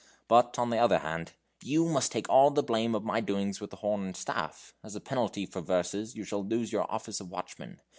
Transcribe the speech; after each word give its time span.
But, 0.27 0.57
on 0.57 0.71
the 0.71 0.79
other 0.79 0.97
hand, 0.97 1.33
YOU 1.61 1.87
must 1.87 2.11
take 2.11 2.27
all 2.27 2.49
the 2.49 2.63
blame 2.63 2.95
of 2.95 3.03
my 3.03 3.21
doings 3.21 3.61
with 3.61 3.69
the 3.69 3.75
horn 3.75 4.01
and 4.01 4.17
staff. 4.17 4.73
As 4.83 4.95
a 4.95 4.99
penalty 4.99 5.45
for 5.45 5.61
verses, 5.61 6.15
you 6.15 6.23
shall 6.23 6.43
lose 6.43 6.71
your 6.73 6.91
office 6.91 7.19
of 7.19 7.29
watchman. 7.29 7.79